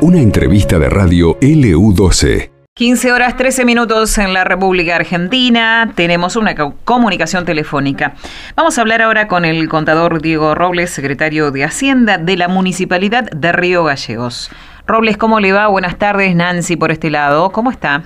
[0.00, 2.50] Una entrevista de radio LU12.
[2.74, 5.92] 15 horas 13 minutos en la República Argentina.
[5.94, 6.54] Tenemos una
[6.84, 8.14] comunicación telefónica.
[8.56, 13.30] Vamos a hablar ahora con el contador Diego Robles, secretario de Hacienda de la Municipalidad
[13.30, 14.50] de Río Gallegos.
[14.86, 15.68] Robles, ¿cómo le va?
[15.68, 17.50] Buenas tardes, Nancy, por este lado.
[17.52, 18.02] ¿Cómo está?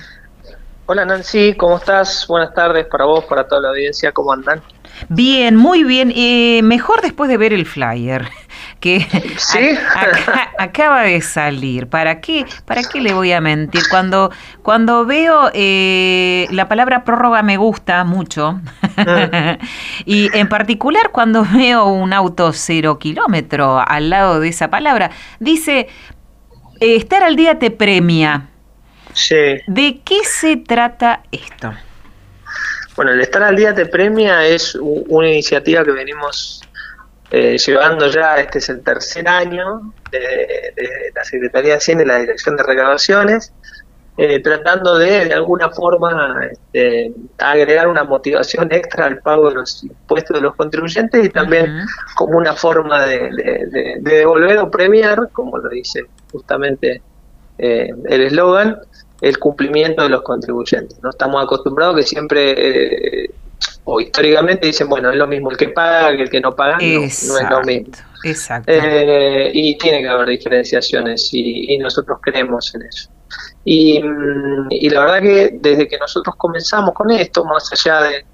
[0.84, 2.26] Hola Nancy, ¿cómo estás?
[2.28, 4.60] Buenas tardes para vos, para toda la audiencia, ¿cómo andan?
[5.08, 6.12] Bien, muy bien.
[6.14, 8.28] Eh, mejor después de ver el flyer
[8.80, 9.00] que
[9.38, 9.70] ¿Sí?
[10.58, 11.86] acaba de salir.
[11.88, 12.44] ¿Para qué?
[12.64, 13.82] ¿Para qué le voy a mentir?
[13.90, 14.30] Cuando
[14.62, 19.64] cuando veo eh, la palabra prórroga me gusta mucho mm.
[20.04, 25.88] y en particular cuando veo un auto cero kilómetro al lado de esa palabra dice
[26.80, 28.48] eh, estar al día te premia.
[29.66, 31.72] ¿De qué se trata esto?
[32.96, 36.62] Bueno, el Estar al Día te premia es una iniciativa que venimos
[37.30, 40.74] eh, llevando ya, este es el tercer año de,
[41.14, 43.52] la Secretaría de Hacienda y la Dirección de Recaudaciones,
[44.18, 49.84] eh, tratando de, de alguna forma, este, agregar una motivación extra al pago de los
[49.84, 51.84] impuestos de los contribuyentes y también
[52.14, 57.02] como una forma de, devolver o premiar, como lo dice justamente
[57.58, 58.78] eh, el eslogan,
[59.20, 60.98] el cumplimiento de los contribuyentes.
[61.02, 63.30] No estamos acostumbrados que siempre eh,
[63.84, 66.78] o históricamente dicen, bueno, es lo mismo el que paga que el que no paga,
[66.78, 67.92] no, es lo mismo.
[68.24, 68.72] Exacto.
[68.72, 73.10] Eh, y tiene que haber diferenciaciones y, nosotros creemos en eso.
[73.64, 78.24] Y, mm, y, la verdad que desde que nosotros comenzamos con esto, más allá de,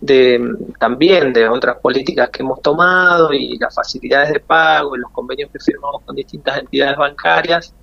[0.00, 0.40] de
[0.78, 5.50] también de otras políticas que hemos tomado y las facilidades de pago y los convenios
[5.52, 7.74] que firmamos con distintas entidades bancarias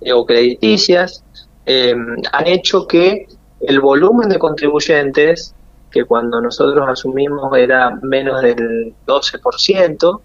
[0.00, 1.24] eh, o crediticias,
[1.66, 1.94] eh,
[2.32, 3.26] han hecho que
[3.60, 5.54] el volumen de contribuyentes,
[5.92, 10.20] que cuando nosotros asumimos era menos del 12%,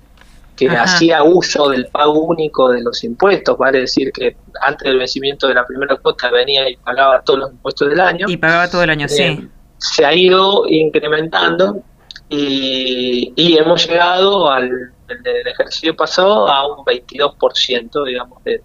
[0.58, 5.48] que hacía uso del pago único de los impuestos, vale decir que antes del vencimiento
[5.48, 8.26] de la primera cuota venía y pagaba todos los impuestos del año.
[8.28, 9.22] Y pagaba todo el año, sí.
[9.22, 11.84] Eh, se ha ido incrementando
[12.30, 14.72] y, hemos llegado al
[15.08, 18.62] el ejercicio pasado a un 22%, digamos, de,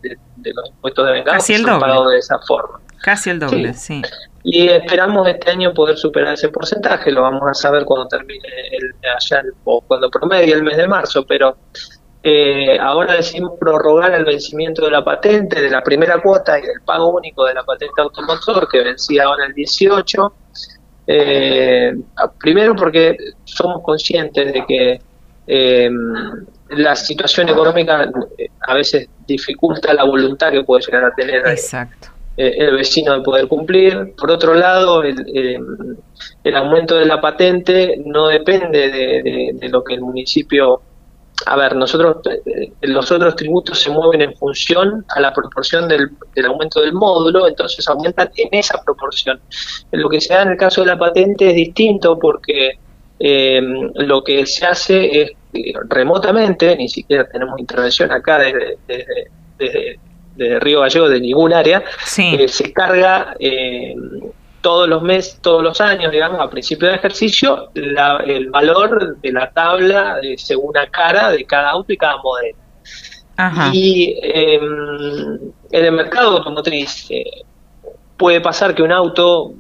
[0.53, 1.79] los impuestos de venganza Casi el doble.
[1.79, 2.81] pagados de esa forma.
[3.01, 4.03] Casi el doble, sí.
[4.45, 8.95] Y esperamos este año poder superar ese porcentaje, lo vamos a saber cuando termine el,
[9.17, 11.57] allá o cuando promedie el mes de marzo, pero
[12.25, 16.81] eh, ahora decidimos prorrogar el vencimiento de la patente, de la primera cuota y del
[16.85, 20.35] pago único de la patente automotor que vencía ahora el 18.
[21.07, 21.93] Eh,
[22.39, 25.01] primero porque somos conscientes de que
[25.47, 25.91] eh,
[26.71, 31.43] la situación económica eh, a veces dificulta la voluntad que puede llegar a tener
[32.37, 34.15] eh, el vecino de poder cumplir.
[34.17, 35.59] Por otro lado, el, eh,
[36.45, 40.83] el aumento de la patente no depende de, lo que el municipio...
[41.45, 42.19] A ver, nosotros,
[42.83, 47.49] los otros tributos se mueven en función a la proporción del, del aumento del módulo,
[47.49, 49.41] entonces aumentan en esa proporción.
[49.91, 52.79] Lo que se da en el caso de la patente es distinto porque
[53.25, 53.61] eh,
[53.95, 58.79] lo que se hace es eh, remotamente, ni siquiera tenemos intervención acá desde,
[59.59, 60.01] desde,
[60.37, 61.83] Río Gallego, de ningún área,
[62.19, 63.95] eh, se carga eh,
[64.61, 69.51] todos los meses, todos los años, digamos, a principio de ejercicio, el valor de la
[69.51, 72.59] tabla según la cara de cada auto y cada modelo.
[73.73, 75.39] Y em,
[75.71, 77.09] en el mercado automotriz
[78.17, 79.55] puede pasar que un auto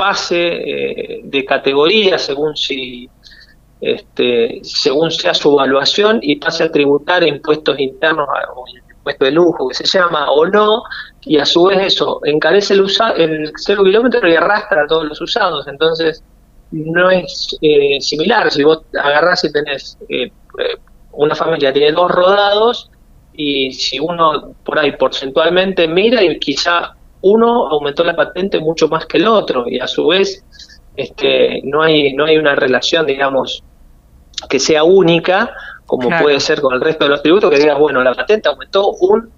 [0.00, 3.06] pase eh, de categoría según si
[3.82, 8.64] este, según sea su evaluación y pase a tributar impuestos internos o
[9.00, 10.82] impuesto de lujo que se llama o no
[11.22, 15.04] y a su vez eso encarece el, usa, el cero kilómetro y arrastra a todos
[15.04, 15.66] los usados.
[15.68, 16.22] Entonces
[16.70, 20.30] no es eh, similar si vos agarrás y tenés eh,
[21.12, 22.90] una familia tiene dos rodados
[23.32, 29.06] y si uno por ahí porcentualmente mira y quizá uno aumentó la patente mucho más
[29.06, 30.44] que el otro y a su vez
[30.96, 33.64] este, no hay no hay una relación digamos
[34.48, 35.50] que sea única
[35.86, 38.92] como puede ser con el resto de los tributos que digas bueno la patente aumentó
[39.00, 39.32] un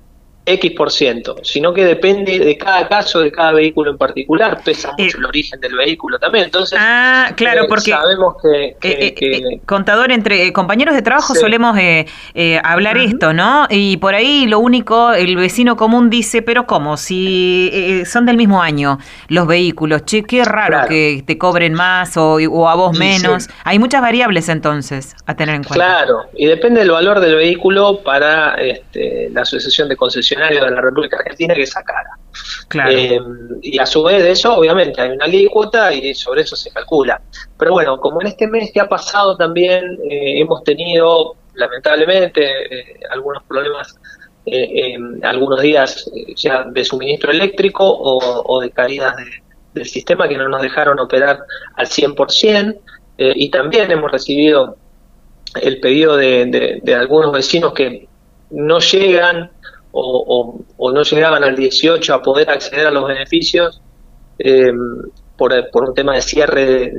[0.45, 4.93] X por ciento, sino que depende de cada caso, de cada vehículo en particular, pesa
[4.99, 6.47] eh, mucho el origen del vehículo también.
[6.47, 11.77] Entonces, ah, claro, eh, porque sabemos que, eh, contador entre compañeros de trabajo solemos
[12.65, 13.69] hablar esto, ¿no?
[13.71, 16.97] Y por ahí lo único, el vecino común dice, pero ¿cómo?
[16.97, 18.99] Si son del mismo año
[19.29, 23.49] los vehículos, che, qué raro que te cobren más o, a vos menos.
[23.63, 25.85] Hay muchas variables entonces a tener en cuenta.
[25.85, 30.81] Claro, y depende del valor del vehículo para este, la asociación de concesiones de la
[30.81, 32.11] República Argentina que sacara.
[32.89, 33.21] Eh,
[33.63, 37.21] y a su vez de eso, obviamente, hay una alícuota y sobre eso se calcula.
[37.59, 42.51] Pero bueno, como en este mes que ha pasado también eh, hemos tenido lamentablemente,
[43.11, 43.95] algunos problemas
[45.23, 49.15] algunos días ya de suministro eléctrico o, de caídas
[49.73, 51.39] del sistema que no nos dejaron operar
[51.77, 52.77] al 100%.
[53.19, 54.79] y también hemos recibido
[55.61, 58.09] el pedido de, algunos vecinos que
[58.51, 59.51] no llegan
[59.93, 63.81] o, no llegaban al 18 a poder acceder a los beneficios
[64.39, 64.73] eh,
[65.37, 66.93] por, un tema de cierre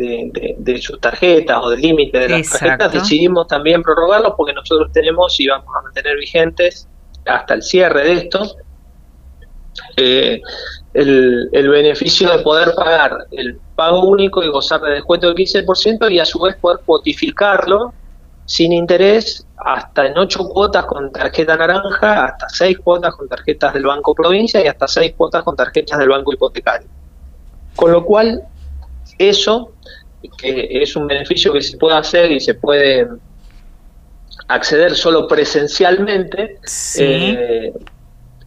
[0.58, 5.40] de, sus tarjetas o de límite de las tarjetas, decidimos también prorrogarlos porque nosotros tenemos
[5.40, 6.88] y vamos a mantener vigentes
[7.26, 8.58] hasta el cierre de esto.
[9.96, 10.42] Eh,
[10.94, 16.12] el, el, beneficio de poder pagar el pago único y gozar de descuento del 15%
[16.12, 17.94] y a su vez poder cuotificarlo
[18.46, 23.86] sin interés hasta en ocho cuotas con tarjeta naranja, hasta seis cuotas con tarjetas del
[23.86, 26.88] Banco Provincia y hasta seis cuotas con tarjetas del Banco Hipotecario.
[27.76, 28.44] Con lo cual,
[29.18, 29.72] eso,
[30.38, 33.08] que es un beneficio que se puede hacer y se puede
[34.48, 36.60] acceder solo presencialmente,
[37.00, 37.74] eh,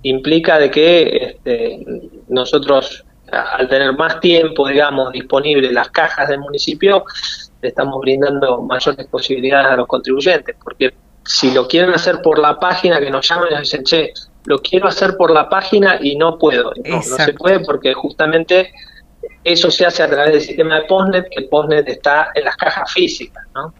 [0.02, 1.84] implica de que este,
[2.28, 7.04] nosotros, al tener más tiempo, digamos, disponible las cajas del municipio,
[7.66, 12.60] le estamos brindando mayores posibilidades a los contribuyentes, porque si lo quieren hacer por la
[12.60, 14.12] página, que nos llamen y nos dicen, che,
[14.44, 16.72] lo quiero hacer por la página y no puedo.
[16.84, 18.72] No, no se puede porque justamente
[19.42, 22.92] eso se hace a través del sistema de Postnet, que Postnet está en las cajas
[22.92, 23.74] físicas, ¿no?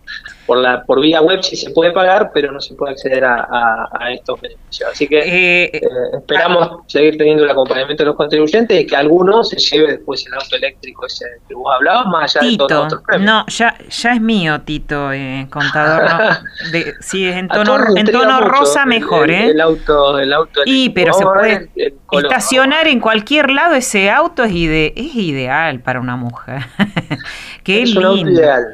[0.47, 4.13] Por, la, por vía web sí se puede pagar, pero no se puede acceder a,
[4.13, 4.91] estos beneficios.
[4.93, 5.81] Así que eh, eh,
[6.17, 6.77] esperamos ah.
[6.87, 10.57] seguir teniendo el acompañamiento de los contribuyentes y que alguno se lleve después el auto
[10.57, 13.27] eléctrico ese que vos hablabas, más allá de todos los otros premios.
[13.27, 16.05] No, ya, ya es mío, Tito, eh, contador.
[16.09, 19.51] No, de, si es en tono, en tono rosa, mejor, ¿eh?
[19.51, 21.71] El, auto, el auto Y, pero se puede
[22.13, 26.63] estacionar en cualquier lado ese auto es, ide es ideal para una mujer.
[27.65, 28.13] Qué es lindo.
[28.13, 28.65] Un auto ideal.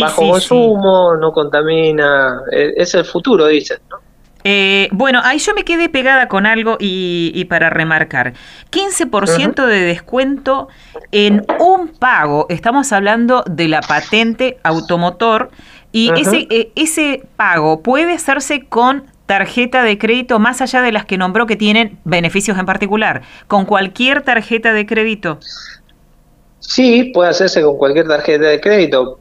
[0.00, 3.98] Bajo consumo, no contamina, e, es el futuro, dicen, ¿no?
[4.44, 8.34] Eh, bueno, ahí yo me quedé pegada con algo y, para remarcar,
[8.70, 10.68] 15% de descuento
[11.12, 15.50] en un pago, estamos hablando de la patente automotor,
[15.92, 21.06] y ese, eh, ese pago puede hacerse con tarjeta de crédito más allá de las
[21.06, 25.38] que nombró que tienen beneficios en particular, con cualquier tarjeta de crédito.
[26.58, 29.18] Sí, puede hacerse con cualquier tarjeta de crédito.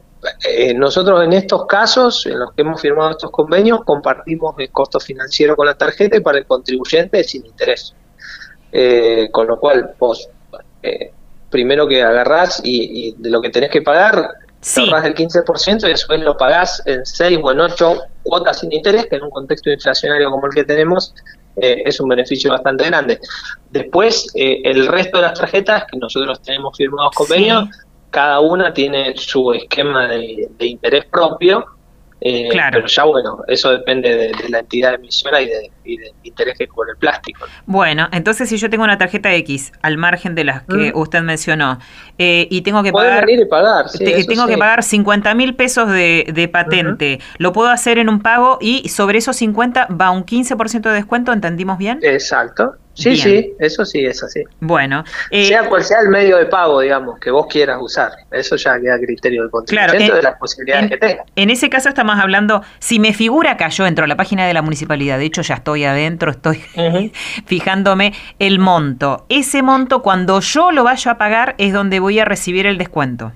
[0.48, 5.00] Eh, nosotros en estos casos, en los que hemos firmado estos convenios, compartimos el costo
[5.00, 7.95] financiero con la tarjeta y para el contribuyente sin interés.
[8.71, 10.30] Eh, con lo cual, vos,
[10.83, 11.12] eh,
[11.50, 14.30] primero que agarrás y, de lo que tenés que pagar,
[14.61, 14.81] sí.
[14.81, 19.07] ahorrás el 15% y después lo pagás en 6 o en 8 cuotas sin interés,
[19.07, 21.13] que en un contexto inflacionario como el que tenemos,
[21.55, 23.19] es un beneficio bastante grande.
[23.69, 27.67] Después, el resto de las tarjetas que nosotros tenemos firmados convenios,
[28.11, 31.65] cada una tiene su esquema de, interés propio,
[32.23, 32.77] eh, claro.
[32.77, 36.65] pero ya bueno, eso depende de, la entidad emisora y de, y de interés que
[36.65, 37.45] el plástico.
[37.65, 40.97] Bueno, entonces si yo tengo una tarjeta X al margen de las que mm.
[40.97, 41.79] usted mencionó
[42.19, 43.85] eh, y tengo que pagar, venir y pagar
[44.27, 48.88] tengo que pagar 50 mil pesos de, patente, lo puedo hacer en un pago y
[48.89, 52.00] sobre esos 50 va un 15% de descuento, ¿entendimos bien?
[52.03, 54.43] Exacto, Sí, sí, eso sí es así.
[54.59, 55.03] Bueno.
[55.29, 58.11] Eh, sea cual sea el medio de pago, digamos, que vos quieras usar.
[58.31, 61.23] Eso ya queda a criterio del contribuyente de las posibilidades que tenga.
[61.35, 64.53] En ese caso estamos hablando, si me figura acá, yo entro a la página de
[64.53, 66.61] la municipalidad, de hecho ya estoy adentro, estoy
[67.45, 69.25] fijándome el monto.
[69.30, 73.31] Ese monto, cuando yo lo vaya a pagar, es donde voy a recibir el descuento.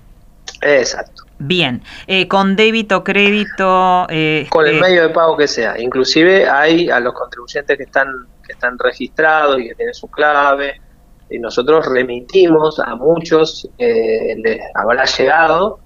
[0.62, 1.25] Exacto.
[1.38, 4.08] Bien, eh, con débito, crédito.
[4.10, 5.80] Eh, con el medio de pago que sea.
[5.80, 8.08] Inclusive hay a los contribuyentes que están
[8.46, 10.80] que están registrados y que tienen su clave.
[11.30, 15.80] Y nosotros remitimos a muchos, eh, les habrá llegado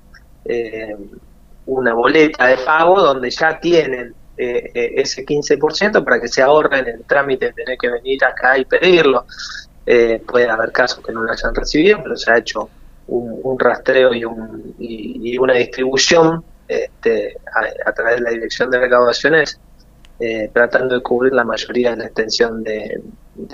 [0.44, 0.96] eh,
[1.66, 7.04] una boleta de pago donde ya tienen eh, ese 15% para que se ahorren el
[7.06, 9.26] trámite de tener que venir acá y pedirlo.
[10.28, 12.70] puede haber casos que no lo hayan recibido, pero se ha hecho
[13.10, 18.80] un, rastreo y, un, y, una distribución este, a, a, través de la Dirección de
[18.80, 19.60] Recaudaciones
[20.22, 23.02] eh, tratando de cubrir la mayoría de la extensión de,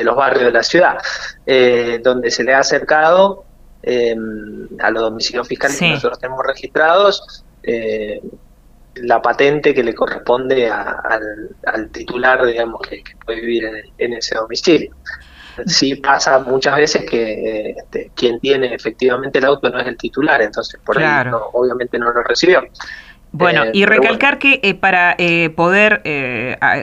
[0.04, 0.98] los barrios de la ciudad,
[1.46, 3.46] eh, donde se le ha acercado
[3.84, 8.20] em, a los domicilios fiscales que nosotros tenemos registrados eh,
[8.96, 13.70] la patente que le corresponde al, titular, digamos, que, puede vivir
[14.00, 14.96] en, ese domicilio.
[15.66, 20.42] Sí pasa muchas veces que este, quien tiene efectivamente el auto no es el titular,
[20.42, 22.64] entonces por ahí obviamente no lo recibió.
[23.32, 26.02] Bueno, eh, y recalcar que eh, para eh, poder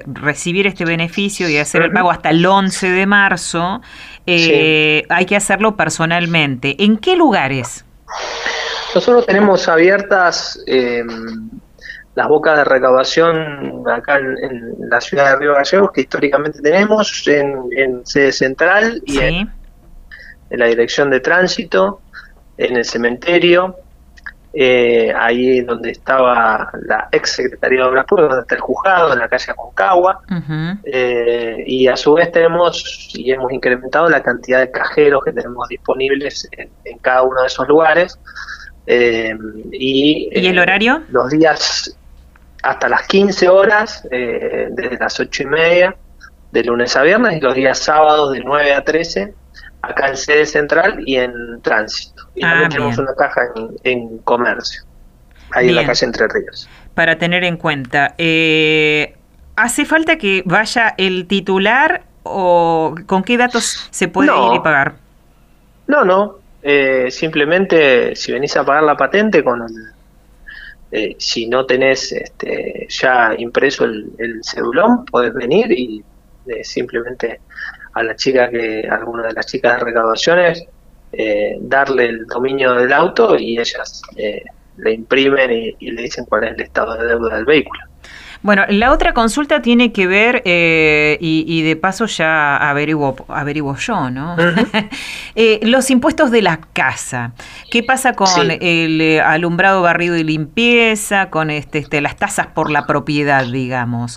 [0.06, 3.80] recibir este beneficio y hacer el pago hasta el 11 de marzo,
[4.26, 6.76] hay que hacerlo personalmente.
[6.84, 7.86] ¿En qué lugares?
[8.94, 11.48] Nosotros tenemos abiertas em,
[12.14, 18.04] las bocas de recaudación acá en, la ciudad de Río Gallegos que históricamente tenemos en,
[18.04, 19.52] sede central y en,
[20.50, 22.02] la dirección de tránsito,
[22.58, 23.74] en el cementerio,
[24.52, 29.18] eh, ahí donde estaba la ex Secretaría de Obras Públicas, donde está el juzgado, en
[29.20, 30.20] la calle Aconcagua,
[30.84, 35.66] eh, y a su vez tenemos y hemos incrementado la cantidad de cajeros que tenemos
[35.68, 38.18] disponibles en, cada uno de esos lugares.
[38.86, 39.34] Eh,
[39.72, 41.02] y, ¿Y el horario?
[41.08, 41.96] Los días
[42.62, 45.96] hasta las 15 horas, eh, desde las 8 y media,
[46.52, 49.34] de lunes a viernes, y los días sábados de 9 a 13,
[49.82, 52.28] acá en sede central y en tránsito.
[52.34, 53.42] Y también ah, tenemos una caja
[53.82, 54.82] en, comercio,
[55.50, 56.68] ahí en la calle Entre Ríos.
[56.94, 59.16] Para tener en cuenta, eh,
[59.56, 64.94] ¿hace falta que vaya el titular o con qué datos se puede ir y pagar?
[65.88, 66.36] No, no.
[66.62, 69.92] Eh, simplemente si venís a pagar la patente con el
[70.94, 76.04] eh, si no tenés este, ya impreso el, cedulón, podés venir y
[76.46, 77.40] eh, simplemente
[77.94, 80.64] a la chica que, a alguna de las chicas de recaudaciones,
[81.12, 84.02] eh, darle el dominio del auto y ellas
[84.76, 87.80] le imprimen y, le dicen cuál es el estado de deuda del vehículo.
[88.42, 94.10] Bueno, la otra consulta tiene que ver, eh, y, de paso ya averiguo, averiguo yo,
[94.10, 94.36] ¿no?
[95.34, 97.32] Eh, los impuestos de la casa.
[97.70, 102.70] ¿Qué pasa con el eh, alumbrado, barrido y limpieza, con este, este, las tasas por
[102.70, 104.16] la propiedad, digamos?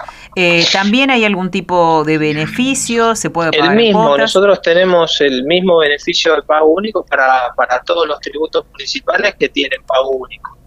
[0.74, 3.15] ¿También hay algún tipo de beneficio?
[3.15, 7.79] ¿Se puede pagar El mismo, nosotros tenemos el mismo beneficio del pago único para, para
[7.82, 10.65] todos los tributos municipales que tienen pago único.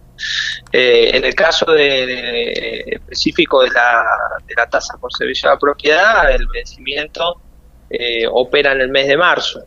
[0.71, 4.03] Eh, en el caso de, específico de la,
[4.45, 7.41] de la tasa por servicio de la propiedad, el vencimiento
[7.89, 9.63] eh, opera en el mes de marzo,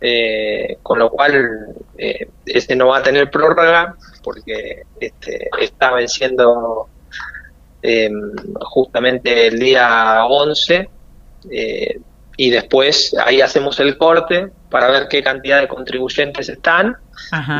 [0.00, 1.74] eh, con lo cual
[2.44, 6.88] este no va a tener prórroga porque este, está venciendo
[8.60, 10.88] justamente el día 11
[12.36, 16.96] y después ahí hacemos el corte para ver qué cantidad de contribuyentes están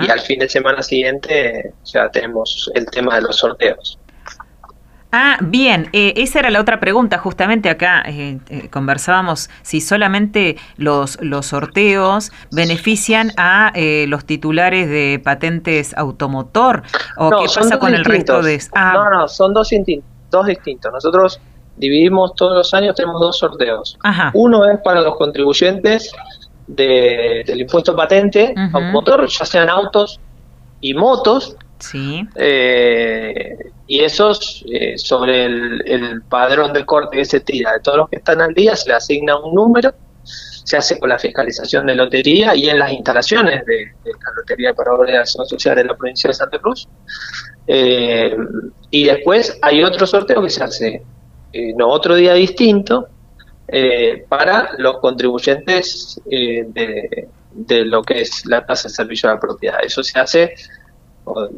[0.02, 3.98] y al fin de semana siguiente ya tenemos el tema de los sorteos.
[5.16, 10.56] Ah, bien, eh, esa era la otra pregunta, justamente acá eh, eh, conversábamos si solamente
[10.76, 13.72] los, los sorteos benefician a
[14.08, 16.82] los titulares de patentes automotor
[17.16, 18.60] o qué pasa con el resto de...
[18.74, 18.92] Ah.
[18.92, 19.70] No, no, son dos,
[20.30, 20.92] dos distintos.
[20.92, 21.40] Nosotros
[21.76, 23.98] dividimos todos los años, tenemos dos sorteos.
[24.34, 26.12] Uno es para los contribuyentes
[26.66, 30.20] del impuesto patente automotor, ya sean autos
[30.80, 31.56] y motos.
[31.78, 32.26] Sí.
[32.36, 38.08] Eh, y esos, eh, sobre el, padrón de corte que se tira de todos los
[38.08, 41.94] que están al día, se le asigna un número, se hace con la fiscalización de
[41.94, 46.34] lotería y en las instalaciones de, la Lotería para Acción Social de la provincia de
[46.34, 46.88] Santa Cruz.
[47.66, 48.34] Eh,
[48.90, 51.02] y después hay otro sorteo que se hace
[51.76, 53.08] no, otro día distinto,
[53.66, 59.40] eh, para los contribuyentes eh, de, lo que es la tasa de servicio a la
[59.40, 59.78] propiedad.
[59.82, 60.54] Eso se hace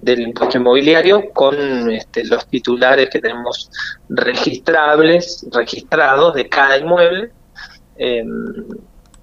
[0.02, 3.68] del impuesto inmobiliario con este, los titulares que tenemos
[4.08, 7.32] registrables, registrados de cada inmueble.
[7.96, 8.54] Em,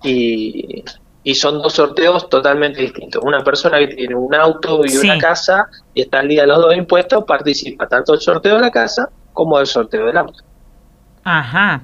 [0.04, 0.84] y,
[1.36, 3.24] son dos sorteos totalmente distintos.
[3.24, 6.62] Una persona que tiene un auto y una casa y está al día de los
[6.62, 10.44] dos impuestos participa tanto del sorteo de la casa como del sorteo del auto.
[11.24, 11.84] Ajá.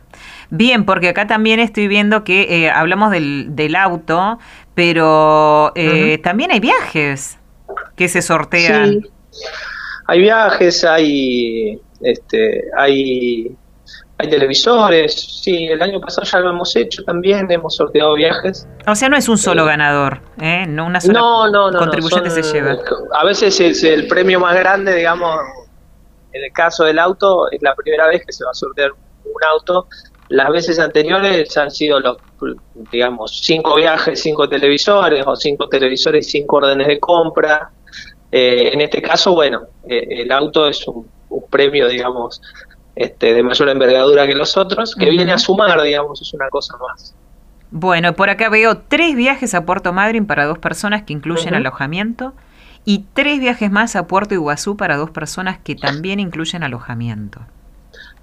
[0.50, 4.40] Bien, porque acá también estoy viendo que eh, hablamos del, del, auto,
[4.76, 7.38] pero eh, también hay viajes
[7.96, 9.02] que se sortean.
[9.02, 9.46] Sí.
[10.08, 13.56] Hay viajes, hay, este, hay,
[14.18, 15.42] hay televisores.
[15.44, 18.68] Sí, el año pasado ya lo hemos hecho también, hemos sorteado viajes.
[18.88, 20.66] O sea, no es un solo eh, ganador, ¿eh?
[20.68, 22.78] No una sola no, no, no, contribuyente se lleva.
[23.14, 25.40] A veces es el premio más grande, digamos,
[26.34, 29.09] en el caso del auto, es la primera vez que se va a sortear un
[29.44, 29.88] auto
[30.30, 32.18] las veces anteriores han sido los,
[32.92, 37.72] digamos, cinco viajes, cinco televisores, o cinco televisores y cinco órdenes de compra.
[38.32, 41.08] Eh, en este caso, bueno, eh, el auto es un,
[41.50, 42.42] premio, digamos,
[42.96, 46.78] este, de mayor envergadura que los otros, que viene a sumar, digamos, es una cosa
[46.78, 47.16] más.
[47.72, 52.34] Bueno, por acá veo tres viajes a Puerto Madryn para dos personas que incluyen alojamiento
[52.86, 57.42] y tres viajes más a Puerto Iguazú para dos personas que también incluyen alojamiento.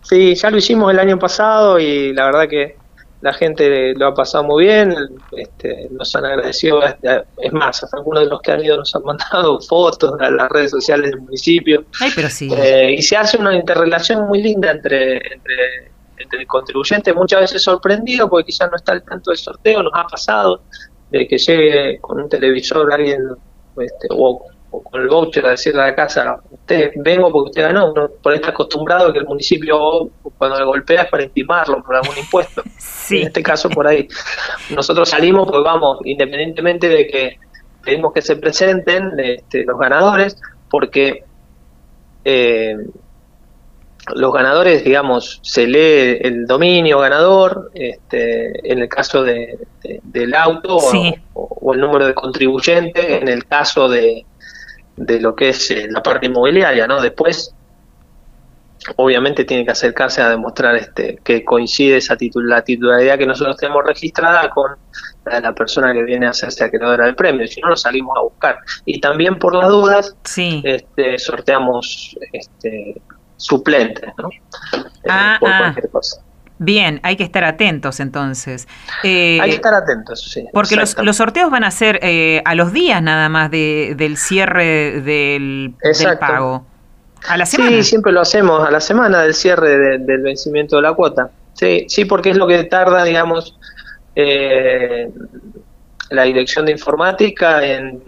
[0.08, 2.76] Sí, ya lo hicimos el año pasado y la verdad que
[3.22, 4.94] la gente lo ha pasado muy bien,
[5.32, 9.60] este, nos han agradecido, es más, algunos de los que han ido nos han mandado
[9.68, 11.84] fotos a las redes sociales del municipio.
[12.00, 12.48] Ay, pero sí.
[12.56, 18.28] Eh, y se hace una interrelación muy linda entre, entre, el contribuyente, muchas veces sorprendido
[18.28, 20.62] porque quizás no está al tanto del sorteo, nos ha pasado
[21.10, 23.22] de que llegue con un televisor alguien
[23.76, 24.44] este, o,
[24.82, 28.32] con el voucher a decirle a la casa, usted vengo porque usted ganó, no, por
[28.32, 32.62] ahí está acostumbrado que el municipio cuando le golpea es para intimarlo por algún impuesto.
[33.08, 34.08] En este caso por ahí.
[34.70, 37.38] Nosotros salimos pues vamos, independientemente de que
[37.84, 40.36] pedimos que se presenten este, los ganadores,
[40.68, 41.22] porque
[42.24, 42.76] eh,
[44.14, 49.58] los ganadores, digamos, se lee el dominio ganador, este, en el caso de,
[50.02, 50.78] del auto,
[51.34, 54.24] o, el número de contribuyentes, en el caso de,
[54.96, 57.00] de lo que es eh, la parte inmobiliaria, ¿no?
[57.00, 57.54] Después,
[58.96, 63.84] obviamente tiene que acercarse a demostrar este, que coincide esa la titularidad que nosotros tenemos
[63.84, 64.76] registrada con
[65.24, 68.58] la persona que viene a hacerse acreedora del premio, si no lo salimos a buscar.
[68.84, 70.16] Y también por las dudas,
[70.62, 73.00] este, sorteamos este,
[73.36, 74.28] suplentes, ¿no?
[74.28, 75.58] Eh, ah, por ah.
[75.58, 76.22] cualquier cosa.
[76.58, 78.66] Bien, hay que estar atentos entonces.
[79.02, 80.46] Eh, hay que estar atentos, sí.
[80.52, 84.16] Porque los, los, sorteos van a ser eh, a los días nada más de, del
[84.16, 85.74] cierre del,
[86.18, 86.64] pago.
[87.28, 87.70] ¿A la semana?
[87.70, 91.30] Sí, siempre lo hacemos, a la semana del cierre del vencimiento de la cuota.
[91.52, 93.58] Sí, sí, porque es lo que tarda, digamos,
[94.14, 95.10] eh,
[96.10, 98.02] la dirección de informática en,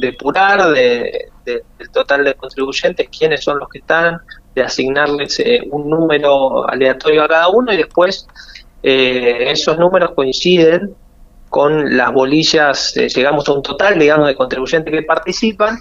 [0.00, 4.20] depurar de, del total de contribuyentes quiénes son los que están,
[4.56, 8.26] de asignarles eh, un número aleatorio a cada uno y después
[8.82, 10.94] eh, esos números coinciden
[11.50, 15.78] con las bolillas, eh, llegamos a un total, digamos, de contribuyentes que participan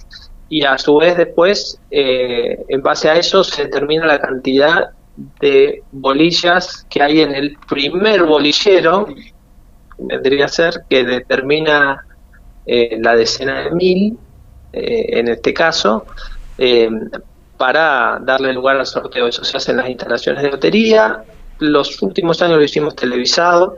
[0.50, 4.91] y a su vez después, en base a eso, se determina la cantidad
[5.39, 9.08] de bolillas que hay en el primer bolillero,
[9.98, 12.05] vendría a ser, que determina
[12.67, 14.20] la decena de mil,
[14.72, 16.05] en este caso,
[17.57, 19.27] para darle lugar al sorteo.
[19.27, 21.24] Eso se hace en las instalaciones de lotería.
[21.59, 23.77] Los últimos años lo hicimos televisado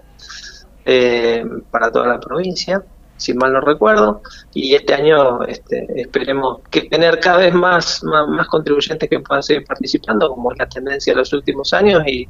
[0.86, 2.82] eh, para toda la provincia,
[3.18, 4.22] si mal no recuerdo,
[4.54, 10.30] y este año este, esperemos tener cada vez más, más, contribuyentes que puedan seguir participando,
[10.30, 12.28] como es la tendencia de los últimos años, y,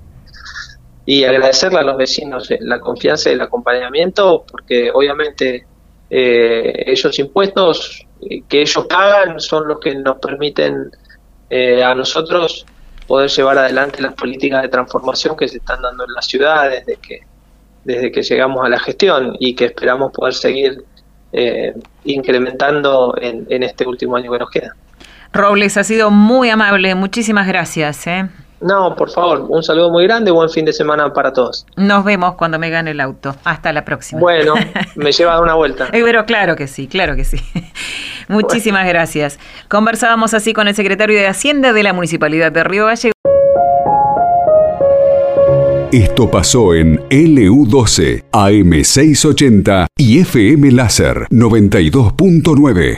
[1.06, 5.68] y agradecerle a los vecinos eh, la confianza y el acompañamiento, porque obviamente
[6.10, 8.06] eh, esos impuestos
[8.48, 10.92] que ellos pagan son los que nos permiten
[11.50, 12.66] eh, a nosotros
[13.08, 16.98] poder llevar adelante las políticas de transformación que se están dando en la ciudad desde
[16.98, 17.22] que,
[17.86, 20.84] desde que llegamos a la gestión y que esperamos poder seguir
[21.32, 24.76] eh, incrementando en, en, este último año que nos queda.
[25.34, 28.08] Robles, ha sido muy amable, muchísimas gracias.
[28.08, 28.28] ¿eh?
[28.60, 31.66] No, por favor, un saludo muy grande, buen fin de semana para todos.
[31.76, 33.36] Nos vemos cuando me gane el auto.
[33.44, 34.20] Hasta la próxima.
[34.20, 34.56] Bueno,
[34.96, 35.88] me lleva a dar una vuelta.
[35.92, 37.38] Pero claro que sí, claro que sí.
[38.28, 39.40] Muchísimas gracias.
[39.68, 43.14] Conversábamos así con el secretario de Hacienda de la Municipalidad de Río Gallegos.
[45.92, 52.96] Esto pasó en LU12, AM680 y FM Láser 92.9.